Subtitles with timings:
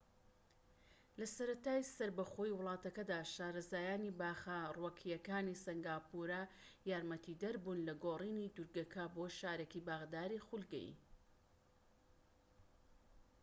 [1.19, 6.41] لە سەرەتای سەربەخۆیی وڵاتەکەدا شارەزایانی باخە ڕووەکیەکانی سەنگاپورە
[6.89, 10.95] یارمەتیدەر بوون لە گۆڕینی دورگەکە بۆ شارێکی باخداری خولگەیی